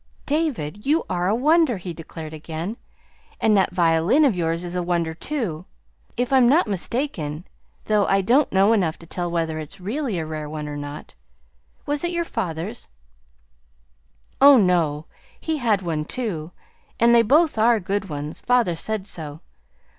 [0.25, 2.75] "David, you are a wonder," he declared again.
[3.39, 5.65] "And that violin of yours is a wonder, too,
[6.17, 7.45] if I'm not mistaken,
[7.85, 11.13] though I don't know enough to tell whether it's really a rare one or not.
[11.85, 12.87] Was it your father's?"
[14.41, 15.05] "Oh, no.
[15.39, 16.49] He had one, too,
[16.99, 18.41] and they both are good ones.
[18.41, 19.41] Father said so.